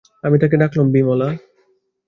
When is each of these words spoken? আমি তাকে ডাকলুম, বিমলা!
আমি 0.23 0.37
তাকে 0.41 0.55
ডাকলুম, 0.61 0.87
বিমলা! 0.93 1.27